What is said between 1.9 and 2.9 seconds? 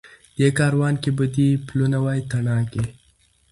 وای تڼاکي